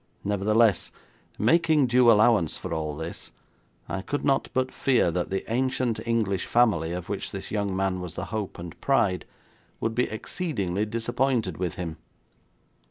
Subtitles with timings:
[0.23, 0.91] Nevertheless,
[1.37, 3.29] making due allowance for all this,
[3.87, 8.01] I could not but fear that the ancient English family, of which this young man
[8.01, 9.25] was the hope and pride,
[9.79, 11.97] would be exceedingly disappointed with him.